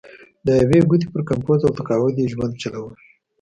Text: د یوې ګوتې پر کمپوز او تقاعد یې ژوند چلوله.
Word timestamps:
د 0.45 0.47
یوې 0.61 0.79
ګوتې 0.89 1.07
پر 1.13 1.21
کمپوز 1.29 1.59
او 1.67 1.75
تقاعد 1.77 2.15
یې 2.19 2.31
ژوند 2.33 2.53
چلوله. 2.61 2.95